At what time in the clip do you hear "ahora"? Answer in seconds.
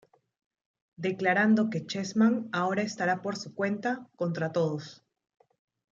2.51-2.81